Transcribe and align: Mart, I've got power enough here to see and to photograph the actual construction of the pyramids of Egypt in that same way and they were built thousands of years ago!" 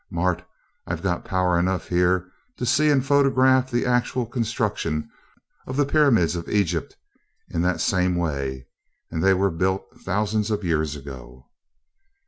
Mart, 0.09 0.43
I've 0.87 1.03
got 1.03 1.25
power 1.25 1.59
enough 1.59 1.89
here 1.89 2.31
to 2.57 2.65
see 2.65 2.89
and 2.89 3.03
to 3.03 3.07
photograph 3.07 3.69
the 3.69 3.85
actual 3.85 4.25
construction 4.25 5.07
of 5.67 5.77
the 5.77 5.85
pyramids 5.85 6.35
of 6.35 6.49
Egypt 6.49 6.95
in 7.51 7.61
that 7.61 7.81
same 7.81 8.15
way 8.15 8.65
and 9.11 9.21
they 9.23 9.35
were 9.35 9.51
built 9.51 9.85
thousands 10.03 10.49
of 10.49 10.63
years 10.63 10.95
ago!" 10.95 11.49